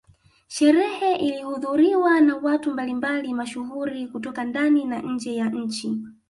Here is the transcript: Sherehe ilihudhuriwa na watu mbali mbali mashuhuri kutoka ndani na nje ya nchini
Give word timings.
Sherehe 0.47 1.15
ilihudhuriwa 1.15 2.21
na 2.21 2.35
watu 2.35 2.71
mbali 2.73 2.93
mbali 2.93 3.33
mashuhuri 3.33 4.07
kutoka 4.07 4.43
ndani 4.43 4.85
na 4.85 4.99
nje 5.01 5.35
ya 5.35 5.49
nchini 5.49 6.07